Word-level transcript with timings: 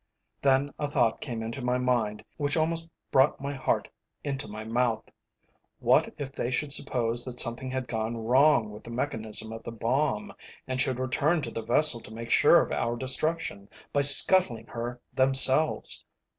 Then 0.41 0.73
a 0.79 0.89
thought 0.89 1.21
came 1.21 1.43
into 1.43 1.61
my 1.61 1.77
mind 1.77 2.25
which 2.37 2.57
almost 2.57 2.91
brought 3.11 3.39
my 3.39 3.53
heart 3.53 3.87
into 4.23 4.47
my 4.47 4.63
mouth. 4.63 5.03
What 5.77 6.11
if 6.17 6.31
they 6.31 6.49
should 6.49 6.71
suppose 6.73 7.23
that 7.23 7.39
something 7.39 7.69
had 7.69 7.87
gone 7.87 8.17
wrong 8.17 8.71
with 8.71 8.83
the 8.83 8.89
mechanism 8.89 9.53
of 9.53 9.61
the 9.61 9.71
bomb, 9.71 10.33
and 10.65 10.81
should 10.81 10.97
return 10.97 11.43
to 11.43 11.51
the 11.51 11.61
vessel 11.61 11.99
to 11.99 12.11
make 12.11 12.31
sure 12.31 12.63
of 12.63 12.71
our 12.71 12.95
destruction 12.95 13.69
by 13.93 14.01
scuttling 14.01 14.65
her 14.65 14.99
themselves? 15.13 16.03